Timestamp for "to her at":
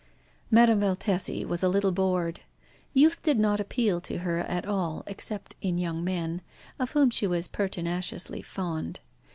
4.01-4.65